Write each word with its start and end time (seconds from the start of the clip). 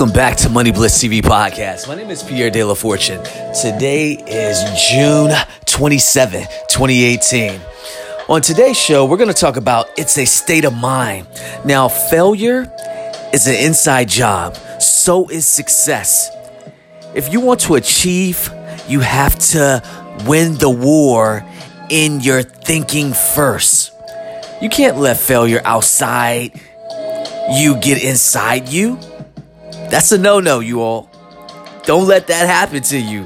Welcome 0.00 0.14
back 0.14 0.38
to 0.38 0.48
Money 0.48 0.72
Blitz 0.72 0.96
TV 0.96 1.20
podcast. 1.20 1.86
My 1.86 1.94
name 1.94 2.08
is 2.08 2.22
Pierre 2.22 2.48
De 2.48 2.64
La 2.64 2.72
Fortune. 2.72 3.22
Today 3.52 4.12
is 4.12 4.58
June 4.88 5.30
27, 5.66 6.40
2018. 6.70 7.60
On 8.30 8.40
today's 8.40 8.78
show, 8.78 9.04
we're 9.04 9.18
going 9.18 9.28
to 9.28 9.34
talk 9.34 9.58
about 9.58 9.90
it's 9.98 10.16
a 10.16 10.24
state 10.24 10.64
of 10.64 10.72
mind. 10.72 11.26
Now, 11.66 11.88
failure 11.88 12.72
is 13.34 13.46
an 13.46 13.56
inside 13.56 14.08
job, 14.08 14.56
so 14.80 15.28
is 15.28 15.46
success. 15.46 16.30
If 17.14 17.30
you 17.30 17.42
want 17.42 17.60
to 17.60 17.74
achieve, 17.74 18.50
you 18.88 19.00
have 19.00 19.38
to 19.50 19.82
win 20.26 20.54
the 20.54 20.70
war 20.70 21.44
in 21.90 22.20
your 22.20 22.42
thinking 22.42 23.12
first. 23.12 23.92
You 24.62 24.70
can't 24.70 24.96
let 24.96 25.18
failure 25.18 25.60
outside 25.62 26.58
you 27.52 27.76
get 27.80 28.02
inside 28.02 28.70
you. 28.70 28.98
That's 29.90 30.12
a 30.12 30.18
no 30.18 30.38
no, 30.38 30.60
you 30.60 30.80
all. 30.82 31.10
Don't 31.84 32.06
let 32.06 32.28
that 32.28 32.46
happen 32.46 32.80
to 32.82 32.98
you. 32.98 33.24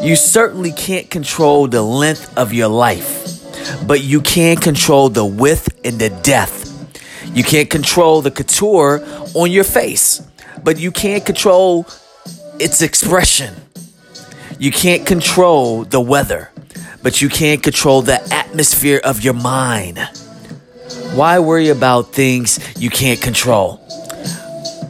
You 0.00 0.14
certainly 0.14 0.70
can't 0.70 1.10
control 1.10 1.66
the 1.66 1.82
length 1.82 2.36
of 2.38 2.52
your 2.52 2.68
life, 2.68 3.84
but 3.84 4.00
you 4.00 4.20
can 4.20 4.56
control 4.56 5.08
the 5.08 5.24
width 5.24 5.68
and 5.84 5.98
the 5.98 6.10
depth. 6.10 6.70
You 7.34 7.42
can't 7.42 7.68
control 7.68 8.22
the 8.22 8.30
couture 8.30 9.04
on 9.34 9.50
your 9.50 9.64
face, 9.64 10.22
but 10.62 10.78
you 10.78 10.92
can't 10.92 11.26
control 11.26 11.86
its 12.60 12.80
expression. 12.80 13.54
You 14.60 14.70
can't 14.70 15.04
control 15.04 15.82
the 15.82 16.00
weather, 16.00 16.52
but 17.02 17.20
you 17.20 17.28
can 17.28 17.58
control 17.58 18.02
the 18.02 18.22
atmosphere 18.32 19.00
of 19.02 19.22
your 19.22 19.34
mind. 19.34 19.98
Why 21.14 21.40
worry 21.40 21.68
about 21.68 22.12
things 22.12 22.60
you 22.80 22.90
can't 22.90 23.20
control? 23.20 23.80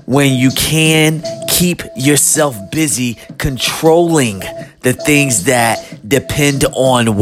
When 0.07 0.35
you 0.35 0.51
can 0.51 1.23
keep 1.49 1.83
yourself 1.97 2.57
busy 2.71 3.15
controlling 3.39 4.41
the 4.81 4.93
things 4.93 5.45
that 5.45 6.01
depend 6.07 6.65
on 6.73 7.17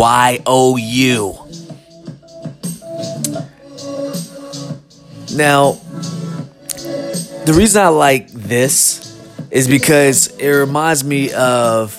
YOU. 0.78 1.38
Now, 5.34 5.72
the 7.44 7.54
reason 7.56 7.82
I 7.82 7.88
like 7.88 8.28
this 8.28 9.18
is 9.50 9.66
because 9.66 10.28
it 10.36 10.48
reminds 10.50 11.04
me 11.04 11.32
of 11.32 11.92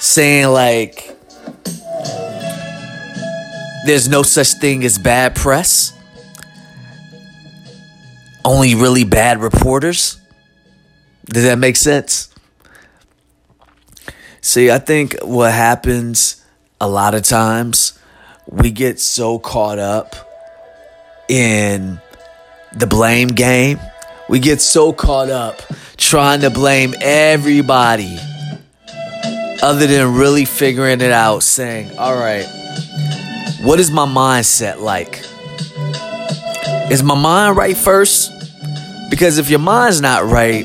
saying, 0.00 0.48
like, 0.48 1.16
there's 3.86 4.08
no 4.08 4.22
such 4.22 4.54
thing 4.54 4.84
as 4.84 4.98
bad 4.98 5.34
press, 5.34 5.93
only 8.44 8.74
really 8.74 9.04
bad 9.04 9.40
reporters. 9.40 10.20
Does 11.26 11.44
that 11.44 11.58
make 11.58 11.76
sense? 11.76 12.28
See, 14.40 14.70
I 14.70 14.78
think 14.78 15.16
what 15.22 15.52
happens 15.52 16.44
a 16.80 16.88
lot 16.88 17.14
of 17.14 17.22
times, 17.22 17.98
we 18.46 18.70
get 18.70 19.00
so 19.00 19.38
caught 19.38 19.78
up 19.78 20.14
in 21.28 21.98
the 22.74 22.86
blame 22.86 23.28
game. 23.28 23.80
We 24.28 24.38
get 24.38 24.60
so 24.60 24.92
caught 24.92 25.30
up 25.30 25.62
trying 25.96 26.42
to 26.42 26.50
blame 26.50 26.94
everybody 27.00 28.18
other 29.62 29.86
than 29.86 30.14
really 30.14 30.44
figuring 30.44 31.00
it 31.00 31.10
out, 31.10 31.42
saying, 31.42 31.96
all 31.98 32.14
right, 32.14 32.44
what 33.62 33.80
is 33.80 33.90
my 33.90 34.04
mindset 34.04 34.80
like? 34.80 35.22
Is 36.90 37.02
my 37.02 37.14
mind 37.14 37.56
right 37.56 37.76
first? 37.76 38.30
Because 39.14 39.38
if 39.38 39.48
your 39.48 39.60
mind's 39.60 40.00
not 40.00 40.24
right, 40.24 40.64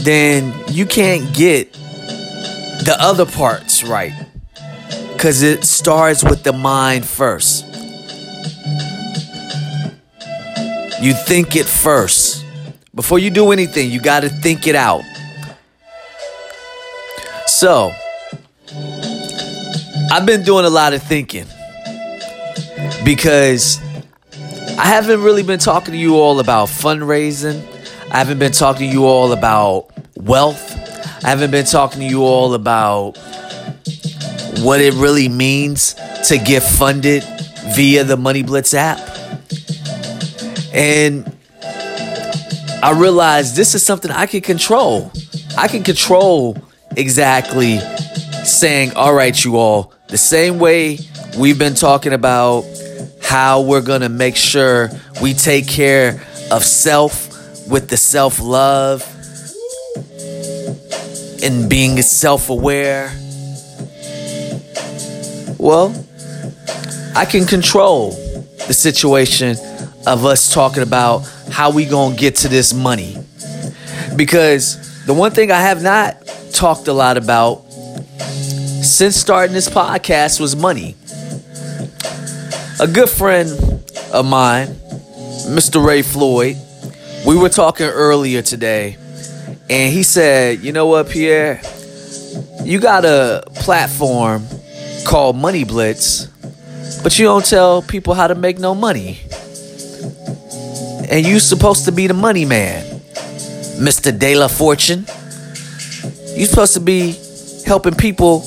then 0.00 0.52
you 0.68 0.84
can't 0.84 1.34
get 1.34 1.72
the 1.72 2.94
other 3.00 3.24
parts 3.24 3.82
right. 3.82 4.12
Because 5.14 5.42
it 5.42 5.64
starts 5.64 6.22
with 6.22 6.42
the 6.42 6.52
mind 6.52 7.06
first. 7.06 7.64
You 11.00 11.14
think 11.14 11.56
it 11.56 11.64
first. 11.64 12.44
Before 12.94 13.18
you 13.18 13.30
do 13.30 13.52
anything, 13.52 13.90
you 13.90 14.02
got 14.02 14.20
to 14.20 14.28
think 14.28 14.66
it 14.66 14.74
out. 14.74 15.02
So, 17.46 17.90
I've 20.12 20.26
been 20.26 20.42
doing 20.42 20.66
a 20.66 20.70
lot 20.70 20.92
of 20.92 21.02
thinking 21.02 21.46
because 23.02 23.80
I 24.76 24.84
haven't 24.84 25.22
really 25.22 25.42
been 25.42 25.58
talking 25.58 25.92
to 25.92 25.98
you 25.98 26.16
all 26.16 26.38
about 26.38 26.68
fundraising. 26.68 27.67
I 28.10 28.18
haven't 28.18 28.38
been 28.38 28.52
talking 28.52 28.88
to 28.88 28.92
you 28.92 29.04
all 29.04 29.32
about 29.32 29.90
wealth. 30.16 30.72
I 31.22 31.28
haven't 31.28 31.50
been 31.50 31.66
talking 31.66 32.00
to 32.00 32.06
you 32.06 32.22
all 32.22 32.54
about 32.54 33.18
what 34.60 34.80
it 34.80 34.94
really 34.94 35.28
means 35.28 35.94
to 36.28 36.38
get 36.38 36.62
funded 36.62 37.22
via 37.74 38.04
the 38.04 38.16
Money 38.16 38.42
Blitz 38.42 38.72
app. 38.72 38.98
And 40.72 41.30
I 42.82 42.96
realized 42.98 43.56
this 43.56 43.74
is 43.74 43.84
something 43.84 44.10
I 44.10 44.24
can 44.24 44.40
control. 44.40 45.12
I 45.58 45.68
can 45.68 45.82
control 45.82 46.56
exactly 46.96 47.78
saying, 48.44 48.94
all 48.94 49.12
right, 49.12 49.44
you 49.44 49.58
all, 49.58 49.92
the 50.08 50.16
same 50.16 50.58
way 50.58 50.98
we've 51.38 51.58
been 51.58 51.74
talking 51.74 52.14
about 52.14 52.64
how 53.22 53.60
we're 53.60 53.82
going 53.82 54.00
to 54.00 54.08
make 54.08 54.36
sure 54.36 54.88
we 55.20 55.34
take 55.34 55.68
care 55.68 56.22
of 56.50 56.64
self 56.64 57.27
with 57.68 57.88
the 57.88 57.96
self 57.96 58.40
love 58.40 59.02
and 61.42 61.68
being 61.68 62.00
self 62.02 62.50
aware. 62.50 63.12
Well, 65.58 65.94
I 67.14 67.24
can 67.24 67.46
control 67.46 68.10
the 68.66 68.74
situation 68.74 69.56
of 70.06 70.24
us 70.24 70.52
talking 70.52 70.82
about 70.82 71.20
how 71.50 71.70
we 71.70 71.84
to 72.14 72.20
get 72.20 72.36
to 72.36 72.48
this 72.48 72.72
money. 72.72 73.16
Because 74.16 75.04
the 75.04 75.14
one 75.14 75.32
thing 75.32 75.50
I 75.50 75.60
have 75.60 75.82
not 75.82 76.16
talked 76.52 76.88
a 76.88 76.92
lot 76.92 77.16
about 77.16 77.64
since 78.82 79.16
starting 79.16 79.54
this 79.54 79.68
podcast 79.68 80.40
was 80.40 80.54
money. 80.54 80.96
A 82.80 82.86
good 82.86 83.08
friend 83.08 83.50
of 84.12 84.24
mine, 84.26 84.68
Mr. 85.48 85.84
Ray 85.84 86.02
Floyd, 86.02 86.56
we 87.26 87.36
were 87.36 87.48
talking 87.48 87.86
earlier 87.86 88.42
today, 88.42 88.96
and 89.68 89.92
he 89.92 90.02
said, 90.02 90.60
You 90.60 90.72
know 90.72 90.86
what, 90.86 91.08
Pierre? 91.08 91.60
You 92.62 92.80
got 92.80 93.04
a 93.04 93.42
platform 93.54 94.46
called 95.06 95.36
Money 95.36 95.64
Blitz, 95.64 96.26
but 97.02 97.18
you 97.18 97.24
don't 97.24 97.44
tell 97.44 97.82
people 97.82 98.14
how 98.14 98.26
to 98.26 98.34
make 98.34 98.58
no 98.58 98.74
money. 98.74 99.18
And 101.10 101.26
you 101.26 101.40
supposed 101.40 101.86
to 101.86 101.92
be 101.92 102.06
the 102.06 102.14
money 102.14 102.44
man, 102.44 102.84
Mr. 103.80 104.16
De 104.16 104.34
La 104.34 104.48
Fortune. 104.48 105.06
You 106.36 106.46
supposed 106.46 106.74
to 106.74 106.80
be 106.80 107.16
helping 107.64 107.94
people 107.94 108.40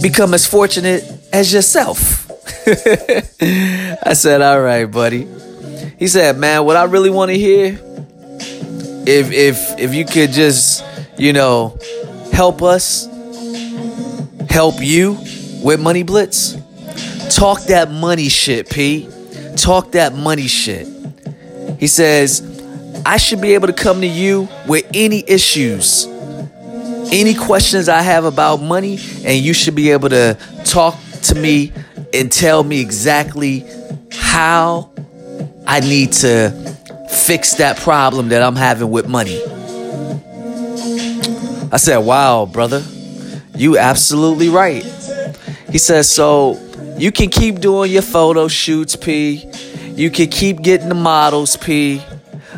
become 0.00 0.34
as 0.34 0.46
fortunate 0.46 1.04
as 1.32 1.52
yourself. 1.52 2.30
I 2.66 4.12
said, 4.14 4.42
all 4.42 4.60
right, 4.60 4.86
buddy. 4.86 5.26
He 5.98 6.06
said, 6.06 6.38
man, 6.38 6.64
what 6.64 6.76
I 6.76 6.84
really 6.84 7.10
want 7.10 7.30
to 7.30 7.36
hear, 7.36 7.78
if 9.06 9.32
if 9.32 9.78
if 9.78 9.94
you 9.94 10.04
could 10.04 10.30
just, 10.30 10.84
you 11.18 11.32
know, 11.32 11.76
help 12.32 12.62
us, 12.62 13.08
help 14.48 14.76
you 14.80 15.18
with 15.62 15.80
Money 15.80 16.04
Blitz, 16.04 16.56
talk 17.34 17.62
that 17.64 17.90
money 17.90 18.28
shit, 18.28 18.70
P. 18.70 19.08
Talk 19.56 19.92
that 19.92 20.14
money 20.14 20.46
shit. 20.46 20.86
He 21.80 21.88
says, 21.88 22.42
I 23.04 23.16
should 23.16 23.40
be 23.40 23.54
able 23.54 23.66
to 23.66 23.72
come 23.72 24.00
to 24.00 24.06
you 24.06 24.48
with 24.68 24.86
any 24.94 25.24
issues, 25.28 26.06
any 27.10 27.34
questions 27.34 27.88
I 27.88 28.02
have 28.02 28.24
about 28.24 28.62
money, 28.62 28.98
and 29.24 29.36
you 29.36 29.52
should 29.52 29.74
be 29.74 29.90
able 29.90 30.10
to 30.10 30.38
talk 30.64 30.96
to 31.22 31.34
me 31.34 31.72
and 32.14 32.30
tell 32.30 32.62
me 32.62 32.80
exactly 32.80 33.64
how 34.12 34.87
I 35.70 35.80
need 35.80 36.12
to 36.12 36.50
fix 37.10 37.56
that 37.56 37.76
problem 37.76 38.30
that 38.30 38.40
I'm 38.40 38.56
having 38.56 38.90
with 38.90 39.06
money. 39.06 39.38
I 41.70 41.76
said, 41.76 41.98
Wow, 41.98 42.46
brother, 42.46 42.82
you 43.54 43.76
absolutely 43.76 44.48
right. 44.48 44.82
He 45.70 45.76
says, 45.76 46.10
So 46.10 46.58
you 46.96 47.12
can 47.12 47.28
keep 47.28 47.60
doing 47.60 47.92
your 47.92 48.00
photo 48.00 48.48
shoots, 48.48 48.96
P. 48.96 49.44
You 49.90 50.10
can 50.10 50.30
keep 50.30 50.62
getting 50.62 50.88
the 50.88 50.94
models, 50.94 51.58
P. 51.58 52.02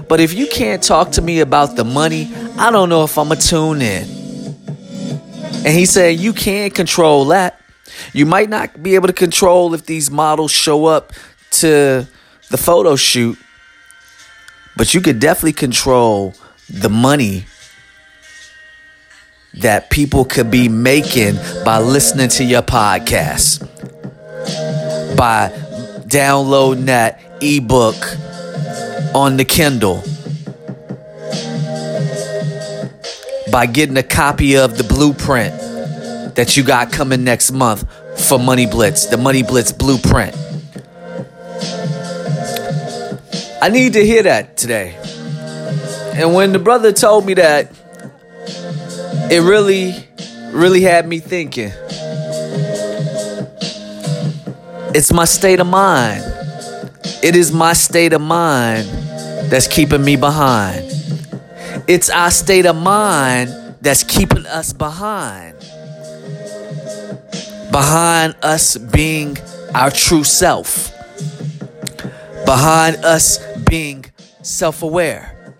But 0.08 0.20
if 0.20 0.32
you 0.32 0.46
can't 0.46 0.80
talk 0.80 1.10
to 1.12 1.22
me 1.22 1.40
about 1.40 1.74
the 1.74 1.84
money, 1.84 2.32
I 2.58 2.70
don't 2.70 2.88
know 2.88 3.02
if 3.02 3.18
I'm 3.18 3.28
to 3.30 3.36
tune 3.36 3.82
in. 3.82 4.04
And 5.64 5.68
he 5.68 5.84
said, 5.84 6.20
You 6.20 6.32
can't 6.32 6.72
control 6.72 7.24
that. 7.26 7.60
You 8.12 8.24
might 8.24 8.48
not 8.48 8.80
be 8.80 8.94
able 8.94 9.08
to 9.08 9.12
control 9.12 9.74
if 9.74 9.84
these 9.84 10.12
models 10.12 10.52
show 10.52 10.86
up 10.86 11.12
to 11.58 12.06
the 12.50 12.58
photo 12.58 12.96
shoot, 12.96 13.38
but 14.76 14.92
you 14.92 15.00
could 15.00 15.20
definitely 15.20 15.52
control 15.52 16.34
the 16.68 16.90
money 16.90 17.44
that 19.54 19.90
people 19.90 20.24
could 20.24 20.50
be 20.50 20.68
making 20.68 21.36
by 21.64 21.78
listening 21.78 22.28
to 22.28 22.44
your 22.44 22.62
podcast, 22.62 23.66
by 25.16 25.50
downloading 26.06 26.86
that 26.86 27.20
ebook 27.40 27.96
on 29.14 29.36
the 29.36 29.44
Kindle, 29.44 30.02
by 33.50 33.66
getting 33.66 33.96
a 33.96 34.02
copy 34.02 34.56
of 34.56 34.76
the 34.76 34.84
blueprint 34.84 35.54
that 36.34 36.56
you 36.56 36.62
got 36.62 36.92
coming 36.92 37.24
next 37.24 37.52
month 37.52 37.84
for 38.28 38.38
Money 38.38 38.66
Blitz, 38.66 39.06
the 39.06 39.16
Money 39.16 39.42
Blitz 39.42 39.72
blueprint. 39.72 40.39
I 43.62 43.68
need 43.68 43.92
to 43.92 44.04
hear 44.04 44.22
that 44.22 44.56
today. 44.56 44.96
And 46.14 46.34
when 46.34 46.52
the 46.52 46.58
brother 46.58 46.92
told 46.92 47.26
me 47.26 47.34
that, 47.34 47.70
it 49.30 49.42
really, 49.42 49.94
really 50.50 50.80
had 50.80 51.06
me 51.06 51.18
thinking. 51.18 51.70
It's 54.94 55.12
my 55.12 55.26
state 55.26 55.60
of 55.60 55.66
mind. 55.66 56.24
It 57.22 57.36
is 57.36 57.52
my 57.52 57.74
state 57.74 58.14
of 58.14 58.22
mind 58.22 58.88
that's 59.50 59.68
keeping 59.68 60.02
me 60.02 60.16
behind. 60.16 60.90
It's 61.86 62.08
our 62.08 62.30
state 62.30 62.64
of 62.64 62.76
mind 62.76 63.76
that's 63.82 64.02
keeping 64.02 64.46
us 64.46 64.72
behind. 64.72 65.58
Behind 67.70 68.34
us 68.42 68.78
being 68.78 69.36
our 69.74 69.90
true 69.90 70.24
self. 70.24 70.92
Behind 72.46 72.96
us 73.04 73.38
being 73.70 74.04
self 74.42 74.82
aware. 74.82 75.54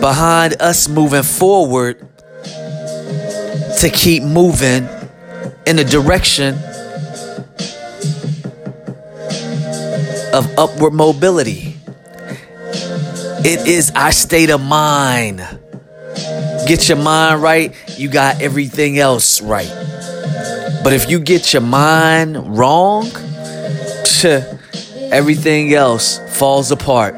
Behind 0.00 0.60
us 0.60 0.88
moving 0.88 1.22
forward 1.22 2.08
to 3.78 3.90
keep 3.94 4.24
moving 4.24 4.88
in 5.64 5.76
the 5.76 5.84
direction 5.84 6.54
of 10.34 10.58
upward 10.58 10.92
mobility. 10.92 11.76
It 13.44 13.66
is 13.66 13.92
our 13.92 14.12
state 14.12 14.50
of 14.50 14.60
mind. 14.60 15.38
Get 16.66 16.88
your 16.88 16.98
mind 16.98 17.42
right, 17.42 17.74
you 17.96 18.08
got 18.08 18.40
everything 18.42 18.98
else 18.98 19.40
right. 19.40 19.70
But 20.82 20.92
if 20.92 21.08
you 21.08 21.20
get 21.20 21.52
your 21.52 21.62
mind 21.62 22.56
wrong, 22.56 23.04
everything 25.12 25.74
else 25.74 26.18
falls 26.38 26.72
apart. 26.72 27.14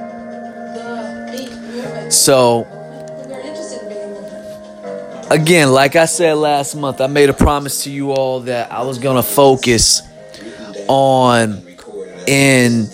So, 2.12 2.66
again, 5.30 5.72
like 5.72 5.96
I 5.96 6.06
said 6.06 6.34
last 6.34 6.74
month, 6.74 7.00
I 7.00 7.06
made 7.06 7.30
a 7.30 7.32
promise 7.32 7.84
to 7.84 7.90
you 7.90 8.12
all 8.12 8.40
that 8.40 8.70
I 8.72 8.82
was 8.82 8.98
going 8.98 9.16
to 9.16 9.22
focus 9.22 10.02
on 10.88 11.64
in 12.26 12.88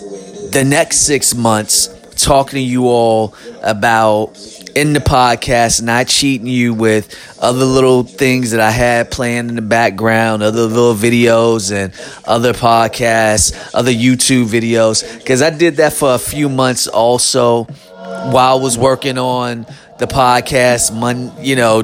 the 0.51 0.63
next 0.65 0.99
six 0.99 1.33
months 1.33 1.89
talking 2.15 2.57
to 2.57 2.61
you 2.61 2.87
all 2.87 3.33
about 3.63 4.37
in 4.75 4.93
the 4.93 4.99
podcast, 4.99 5.81
not 5.81 6.07
cheating 6.07 6.47
you 6.47 6.73
with 6.73 7.15
other 7.41 7.65
little 7.65 8.03
things 8.03 8.51
that 8.51 8.59
I 8.59 8.71
had 8.71 9.11
planned 9.11 9.49
in 9.49 9.55
the 9.55 9.61
background, 9.61 10.43
other 10.43 10.65
little 10.65 10.95
videos 10.95 11.71
and 11.71 11.93
other 12.25 12.53
podcasts, 12.53 13.71
other 13.73 13.91
YouTube 13.91 14.45
videos. 14.45 15.17
Because 15.17 15.41
I 15.41 15.49
did 15.49 15.77
that 15.77 15.93
for 15.93 16.13
a 16.13 16.19
few 16.19 16.49
months 16.49 16.87
also 16.87 17.63
while 17.65 18.57
I 18.57 18.61
was 18.61 18.77
working 18.77 19.17
on 19.17 19.65
the 19.99 20.07
podcast, 20.07 20.93
mon- 20.93 21.33
you 21.43 21.55
know, 21.55 21.83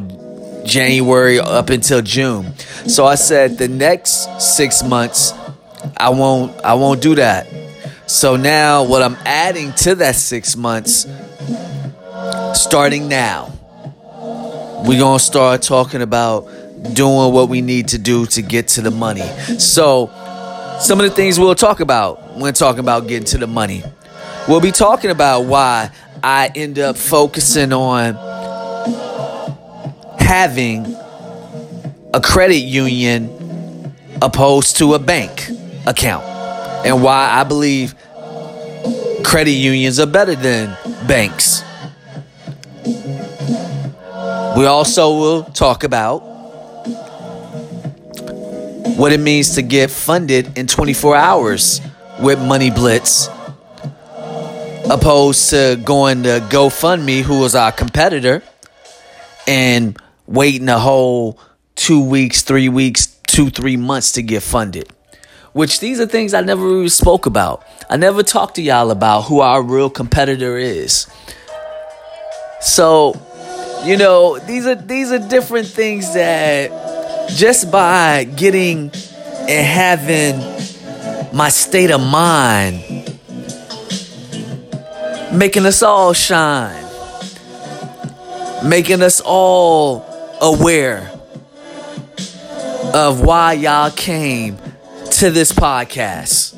January 0.65 1.39
up 1.39 1.69
until 1.69 2.01
June. 2.01 2.53
So 2.87 3.05
I 3.05 3.15
said 3.15 3.57
the 3.57 3.67
next 3.67 4.41
six 4.41 4.83
months, 4.83 5.33
I 5.95 6.09
won't, 6.09 6.59
I 6.63 6.73
won't 6.75 7.01
do 7.01 7.15
that. 7.15 7.47
So 8.07 8.35
now 8.35 8.83
what 8.83 9.01
I'm 9.01 9.17
adding 9.25 9.73
to 9.73 9.95
that 9.95 10.15
six 10.15 10.55
months, 10.55 11.05
starting 12.53 13.07
now, 13.07 13.51
we're 14.85 14.99
going 14.99 15.19
to 15.19 15.23
start 15.23 15.61
talking 15.61 16.01
about 16.01 16.47
doing 16.93 17.33
what 17.33 17.49
we 17.49 17.61
need 17.61 17.89
to 17.89 17.97
do 17.97 18.25
to 18.27 18.41
get 18.41 18.67
to 18.69 18.81
the 18.81 18.91
money. 18.91 19.27
So 19.59 20.07
some 20.79 20.99
of 20.99 21.09
the 21.09 21.15
things 21.15 21.39
we'll 21.39 21.55
talk 21.55 21.79
about 21.79 22.37
when 22.37 22.53
talking 22.53 22.79
about 22.79 23.07
getting 23.07 23.25
to 23.25 23.37
the 23.37 23.47
money. 23.47 23.83
We'll 24.47 24.61
be 24.61 24.71
talking 24.71 25.09
about 25.11 25.41
why 25.41 25.91
I 26.23 26.51
end 26.55 26.79
up 26.79 26.97
focusing 26.97 27.73
on 27.73 28.15
having 30.19 30.85
a 32.13 32.21
credit 32.21 32.59
union 32.59 33.93
opposed 34.21 34.77
to 34.77 34.93
a 34.93 34.99
bank 34.99 35.49
account 35.85 36.23
and 36.85 37.03
why 37.03 37.29
I 37.31 37.43
believe 37.43 37.95
credit 39.23 39.51
unions 39.51 39.99
are 39.99 40.05
better 40.05 40.35
than 40.35 40.77
banks. 41.07 41.63
We 44.57 44.65
also 44.65 45.17
will 45.17 45.43
talk 45.43 45.83
about 45.83 46.19
what 48.97 49.11
it 49.11 49.19
means 49.19 49.55
to 49.55 49.61
get 49.61 49.91
funded 49.91 50.57
in 50.57 50.67
24 50.67 51.15
hours 51.15 51.81
with 52.21 52.39
Money 52.39 52.71
Blitz 52.71 53.27
opposed 54.89 55.49
to 55.49 55.79
going 55.83 56.23
to 56.23 56.39
GoFundMe, 56.49 57.21
who 57.21 57.39
was 57.41 57.55
our 57.55 57.73
competitor, 57.73 58.41
and 59.45 59.99
waiting 60.25 60.69
a 60.69 60.79
whole 60.79 61.37
two 61.75 62.01
weeks, 62.01 62.41
three 62.41 62.69
weeks, 62.69 63.07
two, 63.27 63.49
three 63.49 63.75
months 63.75 64.13
to 64.13 64.21
get 64.21 64.43
funded. 64.43 64.89
Which 65.51 65.81
these 65.81 65.99
are 65.99 66.05
things 66.05 66.33
I 66.33 66.41
never 66.41 66.65
really 66.65 66.89
spoke 66.89 67.25
about. 67.25 67.65
I 67.89 67.97
never 67.97 68.23
talked 68.23 68.55
to 68.55 68.61
y'all 68.61 68.91
about 68.91 69.23
who 69.23 69.41
our 69.41 69.61
real 69.61 69.89
competitor 69.89 70.57
is. 70.57 71.07
So, 72.59 73.19
you 73.83 73.97
know, 73.97 74.39
these 74.39 74.65
are 74.65 74.75
these 74.75 75.11
are 75.11 75.19
different 75.19 75.67
things 75.67 76.13
that 76.13 77.29
just 77.29 77.71
by 77.71 78.23
getting 78.23 78.91
and 79.49 79.65
having 79.65 80.39
my 81.35 81.49
state 81.49 81.91
of 81.91 82.01
mind 82.01 83.07
making 85.31 85.65
us 85.65 85.83
all 85.83 86.13
shine, 86.13 86.83
making 88.63 89.01
us 89.01 89.21
all 89.23 90.05
aware 90.41 91.11
of 92.93 93.21
why 93.21 93.53
y'all 93.53 93.91
came 93.91 94.57
to 95.11 95.29
this 95.29 95.51
podcast. 95.51 96.55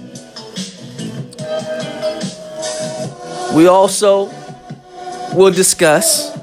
We 3.54 3.68
also 3.68 4.28
will 5.34 5.52
discuss 5.52 6.36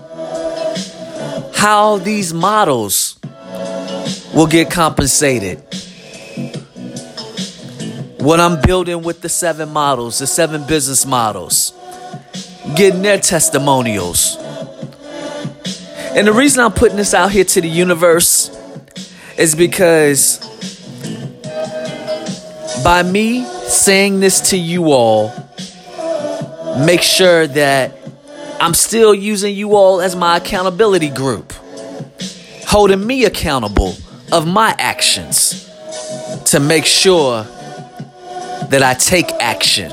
how 1.54 1.98
these 1.98 2.32
models 2.32 3.18
will 4.34 4.46
get 4.46 4.70
compensated. 4.70 5.58
What 8.20 8.40
I'm 8.40 8.60
building 8.60 9.02
with 9.02 9.20
the 9.20 9.28
seven 9.28 9.72
models, 9.72 10.18
the 10.18 10.26
seven 10.26 10.66
business 10.66 11.06
models, 11.06 11.72
getting 12.76 13.02
their 13.02 13.18
testimonials. 13.18 14.36
And 16.14 16.26
the 16.26 16.32
reason 16.32 16.64
I'm 16.64 16.72
putting 16.72 16.96
this 16.96 17.14
out 17.14 17.30
here 17.30 17.44
to 17.44 17.60
the 17.60 17.68
universe 17.68 18.50
is 19.36 19.54
because 19.54 20.38
by 22.82 23.02
me 23.02 23.44
saying 23.44 24.20
this 24.20 24.50
to 24.50 24.56
you 24.56 24.92
all, 24.92 25.32
make 26.84 27.02
sure 27.02 27.46
that 27.46 28.05
I'm 28.60 28.75
still 28.75 29.14
using 29.14 29.54
you 29.54 29.75
all 29.75 30.00
as 30.00 30.16
my 30.16 30.38
accountability 30.38 31.10
group, 31.10 31.52
holding 32.66 33.06
me 33.06 33.25
accountable 33.25 33.94
of 34.32 34.46
my 34.46 34.75
actions 34.78 35.70
to 36.46 36.60
make 36.60 36.84
sure 36.84 37.42
that 38.70 38.82
I 38.82 38.94
take 38.94 39.30
action. 39.40 39.90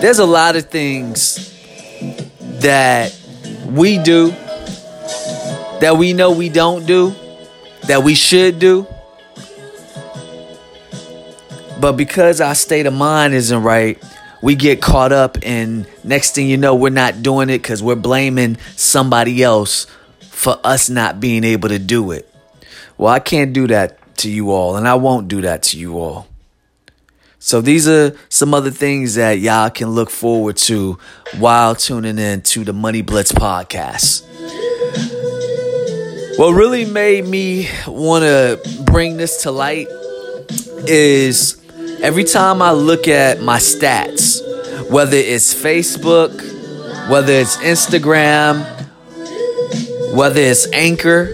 There's 0.00 0.18
a 0.18 0.26
lot 0.26 0.56
of 0.56 0.66
things 0.66 1.54
that 2.60 3.16
we 3.66 3.98
do 3.98 4.30
that 5.80 5.96
we 5.96 6.12
know 6.12 6.32
we 6.32 6.48
don't 6.48 6.86
do 6.86 7.14
that 7.86 8.02
we 8.02 8.14
should 8.14 8.58
do. 8.58 8.86
But 11.80 11.92
because 11.92 12.40
our 12.40 12.54
state 12.54 12.86
of 12.86 12.94
mind 12.94 13.34
isn't 13.34 13.62
right, 13.62 14.02
we 14.42 14.54
get 14.54 14.80
caught 14.80 15.12
up 15.12 15.38
and 15.42 15.86
next 16.04 16.34
thing 16.34 16.48
you 16.48 16.56
know 16.56 16.74
we're 16.74 16.90
not 16.90 17.22
doing 17.22 17.50
it 17.50 17.62
cuz 17.62 17.82
we're 17.82 17.96
blaming 17.96 18.56
somebody 18.76 19.42
else 19.42 19.86
for 20.30 20.58
us 20.64 20.88
not 20.88 21.20
being 21.20 21.44
able 21.44 21.68
to 21.68 21.78
do 21.78 22.12
it. 22.12 22.32
Well, 22.96 23.12
I 23.12 23.18
can't 23.18 23.52
do 23.52 23.66
that 23.68 23.98
to 24.18 24.30
you 24.30 24.50
all 24.50 24.76
and 24.76 24.86
I 24.86 24.94
won't 24.94 25.28
do 25.28 25.40
that 25.42 25.62
to 25.64 25.78
you 25.78 25.98
all. 25.98 26.28
So 27.40 27.60
these 27.60 27.86
are 27.88 28.16
some 28.28 28.52
other 28.52 28.70
things 28.70 29.14
that 29.14 29.38
y'all 29.38 29.70
can 29.70 29.90
look 29.90 30.10
forward 30.10 30.56
to 30.68 30.98
while 31.38 31.74
tuning 31.76 32.18
in 32.18 32.42
to 32.42 32.64
the 32.64 32.72
Money 32.72 33.02
Blitz 33.02 33.30
podcast. 33.30 34.24
What 36.36 36.52
really 36.52 36.84
made 36.84 37.26
me 37.26 37.68
want 37.86 38.22
to 38.22 38.60
bring 38.84 39.16
this 39.16 39.42
to 39.42 39.50
light 39.50 39.86
is 40.86 41.60
every 42.00 42.24
time 42.24 42.62
I 42.62 42.72
look 42.72 43.08
at 43.08 43.40
my 43.42 43.58
stats, 43.58 44.40
whether 44.90 45.16
it's 45.16 45.54
Facebook, 45.54 46.30
whether 47.10 47.32
it's 47.32 47.56
Instagram, 47.58 48.64
whether 50.14 50.40
it's 50.40 50.70
Anchor, 50.72 51.26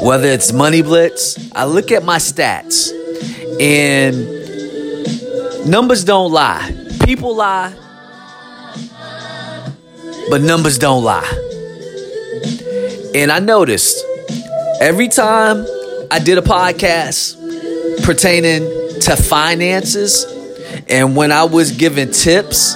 whether 0.00 0.28
it's 0.28 0.52
Money 0.52 0.82
Blitz, 0.82 1.38
I 1.54 1.66
look 1.66 1.92
at 1.92 2.04
my 2.04 2.18
stats 2.18 2.92
and 3.60 4.26
numbers 5.68 6.04
don't 6.04 6.32
lie. 6.32 6.74
People 7.04 7.34
lie, 7.34 7.74
but 10.30 10.40
numbers 10.40 10.78
don't 10.78 11.04
lie. 11.04 11.28
And 13.14 13.32
I 13.32 13.38
noticed 13.38 14.04
every 14.80 15.08
time 15.08 15.66
I 16.10 16.18
did 16.18 16.38
a 16.38 16.42
podcast 16.42 17.37
pertaining 18.08 18.62
to 19.02 19.14
finances, 19.16 20.24
and 20.88 21.14
when 21.14 21.30
I 21.30 21.44
was 21.44 21.72
giving 21.72 22.10
tips, 22.10 22.74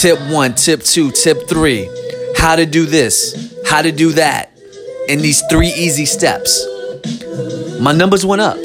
tip 0.00 0.16
one, 0.30 0.54
tip 0.54 0.80
two, 0.80 1.10
tip 1.10 1.48
three, 1.48 1.90
how 2.36 2.54
to 2.54 2.64
do 2.64 2.86
this, 2.86 3.52
how 3.66 3.82
to 3.82 3.90
do 3.90 4.12
that, 4.12 4.52
in 5.08 5.18
these 5.18 5.42
three 5.50 5.70
easy 5.70 6.06
steps, 6.06 6.64
my 7.80 7.90
numbers 7.90 8.24
went 8.24 8.40
up. 8.40 8.58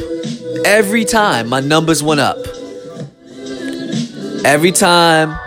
Every 0.64 1.04
time 1.06 1.50
my 1.50 1.60
numbers 1.60 2.04
went 2.04 2.20
up. 2.20 2.38
Every 4.46 4.72
time 4.72 5.40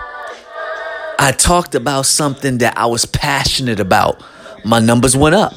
I 1.21 1.31
talked 1.38 1.76
about 1.76 2.07
something 2.07 2.59
that 2.59 2.76
I 2.76 2.87
was 2.87 3.07
passionate 3.07 3.79
about, 3.79 4.21
my 4.64 4.81
numbers 4.81 5.17
went 5.17 5.37
up. 5.37 5.55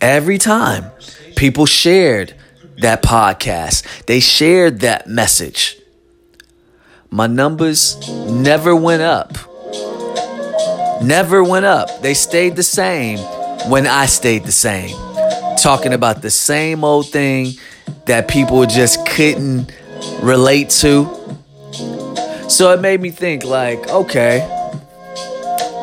Every 0.00 0.38
time 0.38 0.90
people 1.36 1.66
shared 1.66 2.34
that 2.78 3.02
podcast, 3.02 4.04
they 4.06 4.20
shared 4.20 4.80
that 4.80 5.06
message. 5.06 5.78
My 7.10 7.26
numbers 7.26 7.96
never 8.28 8.74
went 8.74 9.02
up. 9.02 9.32
Never 11.02 11.44
went 11.44 11.64
up. 11.64 12.02
They 12.02 12.14
stayed 12.14 12.56
the 12.56 12.62
same 12.62 13.18
when 13.70 13.86
I 13.86 14.06
stayed 14.06 14.44
the 14.44 14.52
same. 14.52 14.96
Talking 15.56 15.92
about 15.92 16.22
the 16.22 16.30
same 16.30 16.82
old 16.84 17.08
thing 17.08 17.52
that 18.06 18.28
people 18.28 18.66
just 18.66 19.06
couldn't 19.06 19.72
relate 20.20 20.70
to. 20.70 21.04
So 22.48 22.72
it 22.72 22.80
made 22.80 23.00
me 23.00 23.10
think 23.10 23.44
like, 23.44 23.88
okay, 23.88 24.40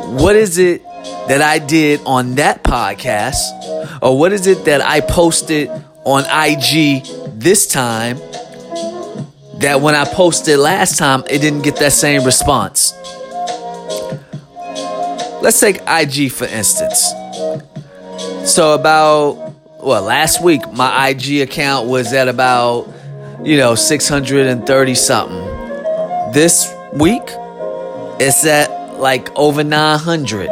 what 0.05 0.35
is 0.35 0.57
it 0.57 0.83
that 1.27 1.41
I 1.41 1.59
did 1.59 2.01
on 2.05 2.35
that 2.35 2.63
podcast? 2.63 3.37
Or 4.01 4.17
what 4.17 4.33
is 4.33 4.47
it 4.47 4.65
that 4.65 4.81
I 4.81 5.01
posted 5.01 5.69
on 6.05 6.23
IG 6.25 7.03
this 7.39 7.67
time 7.67 8.17
that 9.59 9.79
when 9.81 9.95
I 9.95 10.05
posted 10.05 10.57
last 10.59 10.97
time, 10.97 11.23
it 11.29 11.39
didn't 11.39 11.61
get 11.61 11.75
that 11.77 11.93
same 11.93 12.23
response? 12.23 12.93
Let's 15.41 15.59
take 15.59 15.81
IG 15.87 16.31
for 16.31 16.45
instance. 16.45 17.13
So, 18.45 18.73
about 18.73 19.53
well, 19.83 20.03
last 20.03 20.43
week 20.43 20.61
my 20.71 21.09
IG 21.09 21.41
account 21.41 21.87
was 21.87 22.13
at 22.13 22.27
about 22.27 22.87
you 23.43 23.57
know 23.57 23.75
630 23.75 24.95
something. 24.95 25.37
This 26.33 26.73
week 26.93 27.23
it's 28.19 28.45
at 28.45 28.99
like 28.99 29.35
over 29.35 29.63
900. 29.63 30.49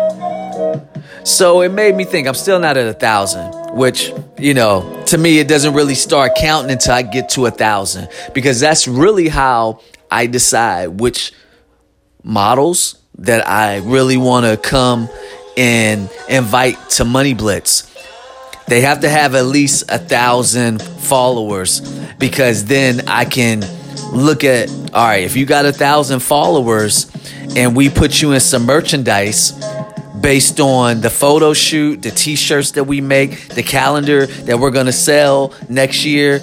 So 1.23 1.61
it 1.61 1.69
made 1.69 1.95
me 1.95 2.05
think 2.05 2.27
I'm 2.27 2.33
still 2.33 2.59
not 2.59 2.75
at 2.75 2.87
a 2.87 2.93
thousand, 2.93 3.53
which, 3.75 4.11
you 4.39 4.55
know, 4.55 4.98
to 5.09 5.17
me, 5.17 5.39
it 5.39 5.47
doesn't 5.47 5.73
really 5.73 5.95
start 5.95 6.33
counting 6.35 6.71
until 6.71 6.93
I 6.93 7.01
get 7.01 7.29
to 7.29 7.45
a 7.45 7.51
thousand 7.51 8.09
because 8.33 8.59
that's 8.59 8.87
really 8.87 9.27
how 9.27 9.81
I 10.11 10.27
decide 10.27 10.99
which 10.99 11.33
models 12.23 12.99
that 13.17 13.47
I 13.47 13.77
really 13.77 14.17
want 14.17 14.45
to 14.45 14.57
come 14.57 15.09
and 15.57 16.09
invite 16.29 16.77
to 16.91 17.05
Money 17.05 17.33
Blitz. 17.33 17.85
They 18.67 18.81
have 18.81 19.01
to 19.01 19.09
have 19.09 19.33
at 19.33 19.45
least 19.45 19.89
a 19.89 19.97
thousand 19.97 20.81
followers 20.81 21.81
because 22.19 22.65
then 22.65 23.07
I 23.07 23.25
can 23.25 23.61
look 24.13 24.43
at 24.43 24.69
all 24.93 25.05
right, 25.05 25.23
if 25.23 25.35
you 25.35 25.45
got 25.45 25.65
a 25.65 25.71
thousand 25.71 26.19
followers 26.19 27.11
and 27.55 27.75
we 27.75 27.89
put 27.89 28.21
you 28.21 28.31
in 28.33 28.39
some 28.39 28.65
merchandise 28.65 29.53
based 30.21 30.59
on 30.59 31.01
the 31.01 31.09
photo 31.09 31.53
shoot, 31.53 32.01
the 32.01 32.11
t 32.11 32.35
shirts 32.35 32.71
that 32.71 32.83
we 32.83 33.01
make, 33.01 33.49
the 33.49 33.63
calendar 33.63 34.25
that 34.25 34.59
we're 34.59 34.71
gonna 34.71 34.91
sell 34.91 35.53
next 35.67 36.05
year, 36.05 36.39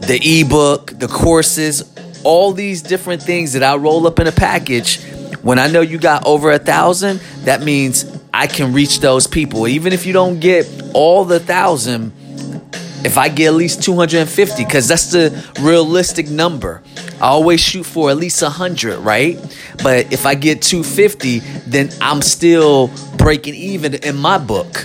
the 0.00 0.20
ebook, 0.22 0.98
the 0.98 1.08
courses, 1.08 1.84
all 2.24 2.52
these 2.52 2.82
different 2.82 3.22
things 3.22 3.52
that 3.52 3.62
I 3.62 3.76
roll 3.76 4.06
up 4.06 4.18
in 4.18 4.26
a 4.26 4.32
package 4.32 5.00
when 5.42 5.58
I 5.58 5.68
know 5.68 5.80
you 5.80 5.98
got 5.98 6.26
over 6.26 6.50
a 6.50 6.58
thousand, 6.58 7.20
that 7.44 7.62
means 7.62 8.04
I 8.34 8.46
can 8.46 8.72
reach 8.72 9.00
those 9.00 9.26
people. 9.26 9.68
Even 9.68 9.92
if 9.92 10.04
you 10.04 10.12
don't 10.12 10.40
get 10.40 10.66
all 10.94 11.24
the 11.24 11.40
thousand, 11.40 12.12
if 13.04 13.16
I 13.16 13.28
get 13.28 13.48
at 13.48 13.54
least 13.54 13.82
250, 13.82 14.64
because 14.64 14.88
that's 14.88 15.10
the 15.10 15.46
realistic 15.60 16.28
number. 16.28 16.82
I 17.20 17.28
always 17.28 17.60
shoot 17.60 17.84
for 17.84 18.10
at 18.10 18.16
least 18.16 18.42
100, 18.42 18.98
right? 18.98 19.38
But 19.82 20.12
if 20.12 20.26
I 20.26 20.34
get 20.34 20.62
250, 20.62 21.40
then 21.66 21.90
I'm 22.00 22.22
still 22.22 22.90
breaking 23.16 23.54
even 23.54 23.94
in 23.94 24.16
my 24.16 24.38
book. 24.38 24.84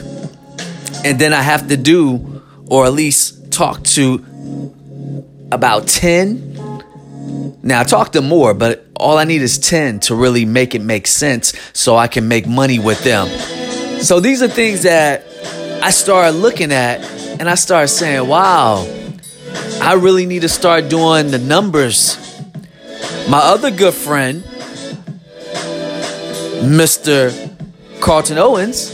And 1.06 1.20
then 1.20 1.34
I 1.34 1.42
have 1.42 1.68
to 1.68 1.78
do, 1.78 2.42
or 2.68 2.86
at 2.86 2.94
least 2.94 3.52
talk 3.52 3.84
to 3.84 4.26
about 5.52 5.88
10 5.88 6.54
now 7.66 7.80
I 7.80 7.84
talk 7.86 8.12
to 8.12 8.22
more, 8.22 8.54
but 8.54 8.86
all 8.98 9.18
I 9.18 9.24
need 9.24 9.42
is 9.42 9.58
10 9.58 10.02
to 10.02 10.16
really 10.16 10.44
make 10.44 10.76
it 10.76 10.82
make 10.82 11.08
sense 11.08 11.54
so 11.72 11.96
I 11.96 12.08
can 12.08 12.28
make 12.28 12.46
money 12.46 12.78
with 12.78 13.02
them. 13.06 13.28
So 14.02 14.20
these 14.20 14.42
are 14.42 14.50
things 14.50 14.84
that 14.84 15.26
I 15.82 15.92
started 15.92 16.38
looking 16.38 16.74
at 16.74 17.00
and 17.40 17.50
I 17.50 17.56
started 17.56 17.88
saying, 17.88 18.28
wow, 18.28 18.86
I 19.82 19.94
really 19.94 20.26
need 20.26 20.42
to 20.42 20.50
start 20.50 20.90
doing 20.90 21.32
the 21.32 21.38
numbers. 21.38 22.18
My 23.30 23.40
other 23.40 23.72
good 23.72 23.94
friend, 23.94 24.44
Mr. 26.64 27.32
Carlton 28.02 28.38
Owens, 28.38 28.92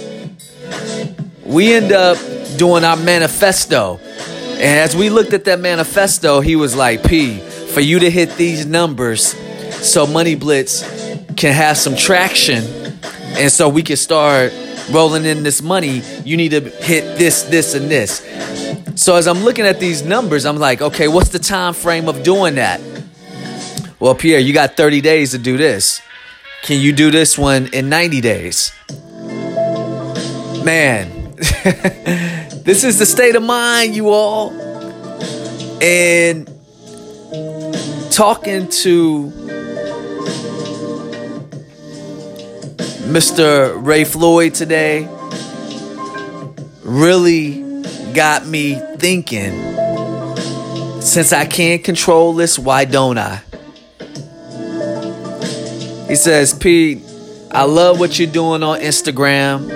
we 1.43 1.74
end 1.74 1.91
up 1.91 2.17
doing 2.57 2.83
our 2.83 2.95
manifesto. 2.95 3.98
And 3.98 4.79
as 4.79 4.95
we 4.95 5.09
looked 5.09 5.33
at 5.33 5.45
that 5.45 5.59
manifesto, 5.59 6.41
he 6.41 6.55
was 6.55 6.75
like, 6.75 7.03
P, 7.03 7.39
for 7.39 7.81
you 7.81 8.00
to 8.00 8.09
hit 8.09 8.36
these 8.36 8.65
numbers 8.65 9.36
so 9.86 10.05
Money 10.05 10.36
Blitz 10.36 10.83
can 11.36 11.53
have 11.53 11.77
some 11.77 11.95
traction 11.95 12.63
and 13.36 13.51
so 13.51 13.67
we 13.67 13.81
can 13.81 13.98
start 13.98 14.53
rolling 14.91 15.25
in 15.25 15.43
this 15.43 15.62
money, 15.62 16.01
you 16.24 16.38
need 16.38 16.50
to 16.50 16.62
hit 16.62 17.17
this, 17.17 17.43
this, 17.43 17.74
and 17.74 17.89
this. 17.89 18.19
So 18.95 19.15
as 19.15 19.27
I'm 19.27 19.43
looking 19.43 19.65
at 19.65 19.79
these 19.79 20.03
numbers, 20.03 20.45
I'm 20.45 20.57
like, 20.57 20.81
okay, 20.81 21.07
what's 21.07 21.29
the 21.29 21.39
time 21.39 21.74
frame 21.74 22.07
of 22.09 22.21
doing 22.24 22.55
that? 22.55 22.81
Well, 23.99 24.15
Pierre, 24.15 24.39
you 24.39 24.53
got 24.53 24.77
30 24.77 25.01
days 25.01 25.31
to 25.31 25.37
do 25.37 25.57
this. 25.57 26.01
Can 26.63 26.79
you 26.79 26.93
do 26.93 27.11
this 27.11 27.37
one 27.37 27.67
in 27.73 27.89
90 27.89 28.21
days? 28.21 28.71
Man, 30.63 31.35
this 31.35 32.85
is 32.85 32.97
the 32.97 33.05
state 33.05 33.35
of 33.35 33.43
mind, 33.43 33.97
you 33.97 34.09
all. 34.09 34.51
And 35.81 36.47
talking 38.09 38.69
to 38.69 39.25
Mr. 43.05 43.85
Ray 43.85 44.05
Floyd 44.05 44.53
today 44.53 45.09
really 46.83 47.83
got 48.13 48.45
me 48.45 48.75
thinking 48.97 49.51
since 51.01 51.33
I 51.33 51.45
can't 51.45 51.83
control 51.83 52.33
this, 52.33 52.57
why 52.57 52.85
don't 52.85 53.17
I? 53.17 53.41
He 56.09 56.15
says, 56.15 56.55
Pete, 56.55 57.03
I 57.51 57.65
love 57.65 57.99
what 57.99 58.17
you're 58.17 58.31
doing 58.31 58.63
on 58.63 58.79
Instagram. 58.79 59.69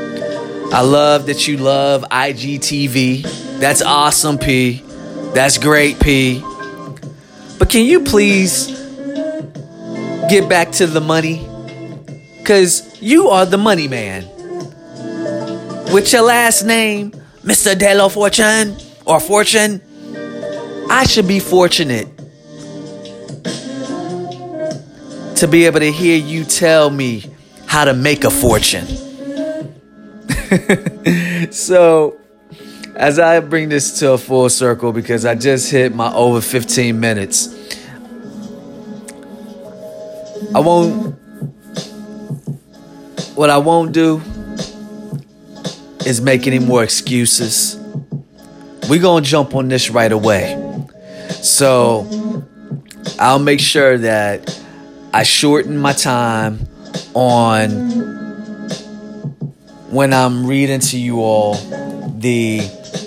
I 0.74 0.82
love 0.82 1.28
that 1.28 1.48
you 1.48 1.58
love 1.58 2.04
IGTV. 2.10 3.60
That's 3.60 3.84
awesome, 3.84 4.40
P. 4.40 4.82
That's 5.36 5.60
great, 5.60 6.00
P. 6.00 6.44
But 7.60 7.70
can 7.70 7.86
you 7.86 8.04
please 8.04 8.66
get 10.28 10.50
back 10.50 10.72
to 10.72 10.88
the 10.88 11.02
money? 11.02 11.48
Because 12.40 13.00
you 13.00 13.30
are 13.30 13.46
the 13.46 13.60
money 13.60 13.88
man. 13.88 14.28
With 15.94 16.12
your 16.12 16.24
last 16.24 16.64
name, 16.64 17.12
Mr. 17.44 17.78
De 17.78 17.94
La 17.94 18.08
Fortune 18.08 18.76
or 19.06 19.20
Fortune, 19.20 19.84
I 20.90 21.06
should 21.06 21.28
be 21.28 21.40
fortunate 21.40 22.08
to 25.38 25.48
be 25.48 25.66
able 25.66 25.80
to 25.80 25.92
hear 25.92 26.18
you 26.18 26.44
tell 26.44 26.90
me 26.90 27.26
how 27.66 27.86
to 27.86 27.94
make 27.94 28.24
a 28.24 28.30
fortune. 28.30 28.86
so, 31.52 32.18
as 32.96 33.18
I 33.18 33.40
bring 33.40 33.70
this 33.70 34.00
to 34.00 34.12
a 34.12 34.18
full 34.18 34.50
circle, 34.50 34.92
because 34.92 35.26
I 35.26 35.36
just 35.36 35.72
hit 35.72 35.96
my 35.96 36.14
over 36.14 36.42
15 36.42 37.00
minutes, 37.00 37.48
I 40.54 40.60
won't. 40.60 41.16
What 43.36 43.50
I 43.50 43.58
won't 43.58 43.94
do 43.94 44.22
is 46.06 46.22
make 46.22 46.46
any 46.46 46.60
more 46.60 46.84
excuses. 46.84 47.76
We're 48.88 49.02
going 49.02 49.24
to 49.24 49.30
jump 49.30 49.56
on 49.56 49.70
this 49.70 49.90
right 49.90 50.12
away. 50.12 50.60
So, 51.42 52.46
I'll 53.18 53.40
make 53.40 53.60
sure 53.60 53.98
that 53.98 54.63
I 55.16 55.22
shorten 55.22 55.78
my 55.78 55.94
time 55.94 56.68
on 57.14 57.70
when 59.92 60.12
I'm 60.12 60.48
reading 60.48 60.80
to 60.80 60.98
you 60.98 61.22
all 61.22 61.54
the 62.18 62.62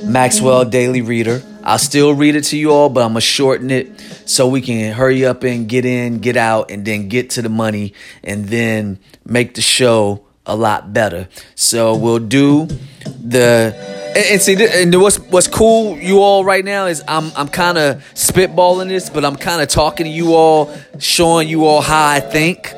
Maxwell 0.04 0.64
Daily 0.64 1.02
Reader. 1.02 1.42
I'll 1.64 1.80
still 1.80 2.14
read 2.14 2.36
it 2.36 2.44
to 2.44 2.56
you 2.56 2.70
all, 2.70 2.90
but 2.90 3.02
I'm 3.02 3.10
gonna 3.10 3.20
shorten 3.20 3.72
it 3.72 4.00
so 4.24 4.46
we 4.46 4.60
can 4.60 4.92
hurry 4.92 5.26
up 5.26 5.42
and 5.42 5.68
get 5.68 5.84
in, 5.84 6.20
get 6.20 6.36
out, 6.36 6.70
and 6.70 6.84
then 6.84 7.08
get 7.08 7.30
to 7.30 7.42
the 7.42 7.48
money 7.48 7.92
and 8.22 8.44
then 8.44 9.00
make 9.24 9.54
the 9.54 9.60
show 9.60 10.24
a 10.46 10.54
lot 10.54 10.92
better. 10.92 11.28
So 11.56 11.96
we'll 11.96 12.20
do 12.20 12.66
the 13.04 13.74
and, 14.16 14.24
and 14.32 14.42
see 14.42 14.56
and 14.56 15.00
what's 15.00 15.18
what's 15.18 15.46
cool 15.46 15.96
you 15.98 16.20
all 16.20 16.44
right 16.44 16.64
now 16.64 16.86
is 16.86 17.04
I'm 17.06 17.30
I'm 17.36 17.48
kind 17.48 17.78
of 17.78 18.02
spitballing 18.14 18.88
this, 18.88 19.10
but 19.10 19.24
I'm 19.24 19.36
kind 19.36 19.62
of 19.62 19.68
talking 19.68 20.04
to 20.04 20.10
you 20.10 20.34
all, 20.34 20.74
showing 20.98 21.48
you 21.48 21.66
all 21.66 21.82
how 21.82 22.08
I 22.08 22.20
think, 22.20 22.72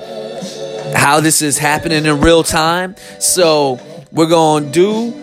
how 0.95 1.21
this 1.21 1.40
is 1.40 1.57
happening 1.59 2.04
in 2.04 2.21
real 2.21 2.42
time. 2.42 2.97
So 3.21 3.80
we're 4.12 4.28
gonna 4.28 4.71
do 4.71 5.14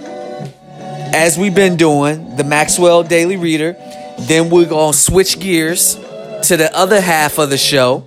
as 1.16 1.38
we've 1.38 1.56
been 1.56 1.78
doing, 1.78 2.36
the 2.36 2.44
Maxwell 2.44 3.04
Daily 3.04 3.38
Reader. 3.38 3.78
Then 4.20 4.50
we're 4.50 4.66
to 4.66 4.94
switch 4.94 5.40
gears 5.40 5.96
to 5.96 6.58
the 6.58 6.70
other 6.74 7.00
half 7.00 7.38
of 7.38 7.50
the 7.50 7.58
show. 7.58 8.06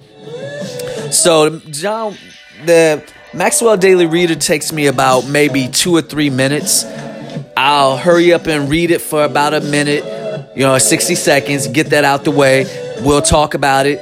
So, 1.10 1.58
John, 1.70 2.16
the 2.66 3.02
Maxwell 3.32 3.76
Daily 3.76 4.06
Reader 4.06 4.34
takes 4.34 4.72
me 4.72 4.86
about 4.86 5.26
maybe 5.26 5.68
two 5.68 5.94
or 5.96 6.02
three 6.02 6.28
minutes. 6.28 6.84
I'll 7.60 7.96
hurry 7.96 8.32
up 8.32 8.46
and 8.46 8.70
read 8.70 8.92
it 8.92 9.00
for 9.00 9.24
about 9.24 9.52
a 9.52 9.60
minute, 9.60 10.04
you 10.54 10.62
know, 10.62 10.78
60 10.78 11.16
seconds, 11.16 11.66
get 11.66 11.90
that 11.90 12.04
out 12.04 12.22
the 12.22 12.30
way. 12.30 12.66
We'll 13.00 13.20
talk 13.20 13.54
about 13.54 13.86
it, 13.86 13.98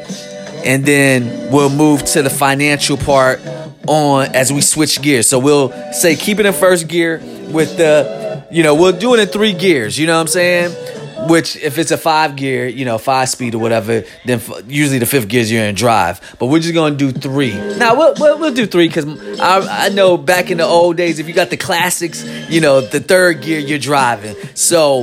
and 0.62 0.84
then 0.84 1.50
we'll 1.50 1.70
move 1.70 2.04
to 2.04 2.22
the 2.22 2.28
financial 2.28 2.98
part 2.98 3.40
on 3.88 4.26
as 4.34 4.52
we 4.52 4.60
switch 4.60 5.00
gears. 5.00 5.26
So 5.26 5.38
we'll 5.38 5.72
say 5.94 6.16
keep 6.16 6.38
it 6.38 6.44
in 6.44 6.52
first 6.52 6.86
gear 6.86 7.18
with 7.48 7.78
the 7.78 8.44
you 8.50 8.62
know, 8.62 8.74
we'll 8.74 8.92
do 8.92 9.14
it 9.14 9.20
in 9.20 9.28
three 9.28 9.54
gears. 9.54 9.98
You 9.98 10.06
know 10.06 10.16
what 10.16 10.20
I'm 10.20 10.28
saying? 10.28 10.95
Which, 11.28 11.56
if 11.56 11.78
it's 11.78 11.90
a 11.90 11.96
five 11.96 12.36
gear, 12.36 12.66
you 12.66 12.84
know, 12.84 12.98
five 12.98 13.28
speed 13.28 13.54
or 13.54 13.58
whatever, 13.58 14.04
then 14.26 14.38
f- 14.38 14.62
usually 14.68 14.98
the 14.98 15.06
fifth 15.06 15.28
gear 15.28 15.42
you're 15.42 15.64
in 15.64 15.74
drive. 15.74 16.20
But 16.38 16.46
we're 16.46 16.60
just 16.60 16.74
gonna 16.74 16.94
do 16.94 17.10
three. 17.10 17.54
Now 17.78 17.96
we'll 17.96 18.14
we'll, 18.18 18.38
we'll 18.38 18.54
do 18.54 18.66
three 18.66 18.86
because 18.86 19.06
I, 19.40 19.86
I 19.86 19.88
know 19.88 20.16
back 20.18 20.50
in 20.50 20.58
the 20.58 20.64
old 20.64 20.96
days, 20.96 21.18
if 21.18 21.26
you 21.26 21.32
got 21.34 21.50
the 21.50 21.56
classics, 21.56 22.24
you 22.50 22.60
know, 22.60 22.80
the 22.80 23.00
third 23.00 23.42
gear 23.42 23.58
you're 23.58 23.78
driving. 23.78 24.36
So 24.54 25.00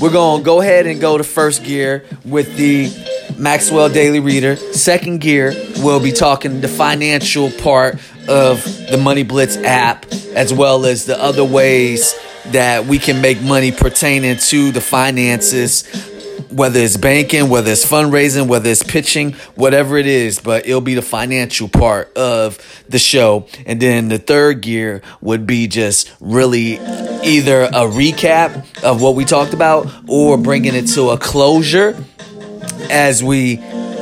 we're 0.00 0.12
gonna 0.12 0.42
go 0.42 0.60
ahead 0.60 0.86
and 0.86 1.00
go 1.00 1.18
to 1.18 1.24
first 1.24 1.64
gear 1.64 2.04
with 2.24 2.56
the 2.56 2.88
Maxwell 3.36 3.88
Daily 3.88 4.20
Reader. 4.20 4.56
Second 4.56 5.20
gear, 5.20 5.52
we'll 5.78 6.00
be 6.00 6.12
talking 6.12 6.60
the 6.60 6.68
financial 6.68 7.50
part 7.50 7.96
of 8.28 8.64
the 8.90 8.98
Money 9.02 9.24
Blitz 9.24 9.56
app, 9.58 10.06
as 10.34 10.52
well 10.54 10.86
as 10.86 11.06
the 11.06 11.20
other 11.20 11.44
ways 11.44 12.14
that 12.52 12.86
we 12.86 12.98
can 12.98 13.20
make 13.20 13.40
money 13.42 13.72
pertaining 13.72 14.36
to 14.36 14.70
the 14.72 14.80
finances, 14.80 15.84
whether 16.50 16.80
it's 16.80 16.96
banking, 16.96 17.48
whether 17.48 17.70
it's 17.72 17.84
fundraising, 17.84 18.46
whether 18.46 18.70
it's 18.70 18.82
pitching, 18.82 19.32
whatever 19.54 19.96
it 19.96 20.06
is, 20.06 20.38
but 20.38 20.66
it'll 20.66 20.80
be 20.80 20.94
the 20.94 21.02
financial 21.02 21.68
part 21.68 22.16
of 22.16 22.58
the 22.88 22.98
show. 22.98 23.46
And 23.66 23.80
then 23.80 24.08
the 24.08 24.18
third 24.18 24.60
gear 24.60 25.02
would 25.20 25.46
be 25.46 25.66
just 25.66 26.14
really 26.20 26.78
either 27.24 27.62
a 27.62 27.88
recap 27.88 28.82
of 28.82 29.02
what 29.02 29.14
we 29.14 29.24
talked 29.24 29.54
about 29.54 29.92
or 30.08 30.38
bringing 30.38 30.74
it 30.74 30.86
to 30.88 31.10
a 31.10 31.18
closure 31.18 31.96
as 32.90 33.22
we 33.22 33.56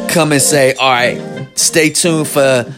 come 0.09 0.33
and 0.33 0.43
say, 0.43 0.75
all 0.75 0.91
right, 0.91 1.49
stay 1.59 1.91
tuned 1.91 2.29
for 2.29 2.73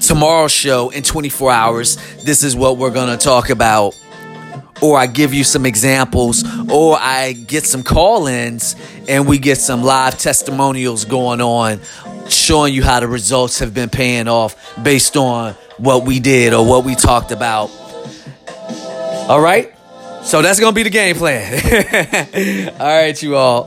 tomorrow's 0.00 0.52
show 0.52 0.90
in 0.90 1.02
24 1.02 1.50
hours. 1.50 1.96
This 2.24 2.42
is 2.42 2.54
what 2.54 2.76
we're 2.76 2.90
going 2.90 3.16
to 3.16 3.22
talk 3.22 3.50
about 3.50 3.94
or 4.82 4.98
I 4.98 5.06
give 5.06 5.32
you 5.32 5.44
some 5.44 5.66
examples, 5.66 6.44
or 6.70 6.96
I 6.98 7.32
get 7.32 7.64
some 7.64 7.82
call 7.82 8.26
ins 8.26 8.76
and 9.08 9.26
we 9.26 9.38
get 9.38 9.58
some 9.58 9.82
live 9.82 10.18
testimonials 10.18 11.04
going 11.04 11.40
on, 11.40 11.80
showing 12.28 12.74
you 12.74 12.82
how 12.82 13.00
the 13.00 13.08
results 13.08 13.60
have 13.60 13.74
been 13.74 13.90
paying 13.90 14.28
off 14.28 14.56
based 14.82 15.16
on 15.16 15.54
what 15.78 16.04
we 16.04 16.20
did 16.20 16.52
or 16.52 16.66
what 16.66 16.84
we 16.84 16.94
talked 16.94 17.30
about. 17.30 17.70
All 19.28 19.40
right? 19.40 19.72
So 20.24 20.40
that's 20.40 20.58
gonna 20.58 20.72
be 20.72 20.82
the 20.84 20.90
game 20.90 21.16
plan. 21.16 22.72
all 22.80 22.86
right, 22.86 23.22
you 23.22 23.36
all. 23.36 23.64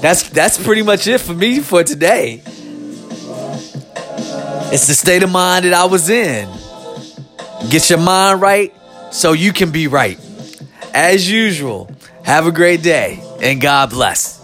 That's 0.00 0.28
that's 0.30 0.62
pretty 0.62 0.82
much 0.82 1.06
it 1.06 1.20
for 1.20 1.34
me 1.34 1.60
for 1.60 1.84
today. 1.84 2.42
It's 4.72 4.86
the 4.86 4.94
state 4.94 5.22
of 5.22 5.30
mind 5.30 5.66
that 5.66 5.74
I 5.74 5.84
was 5.84 6.08
in. 6.08 6.48
Get 7.70 7.90
your 7.90 7.98
mind 7.98 8.40
right 8.40 8.74
so 9.14 9.32
you 9.32 9.52
can 9.52 9.70
be 9.70 9.86
right. 9.86 10.18
As 10.92 11.30
usual, 11.30 11.88
have 12.24 12.46
a 12.46 12.52
great 12.52 12.82
day 12.82 13.22
and 13.40 13.60
God 13.60 13.90
bless. 13.90 14.42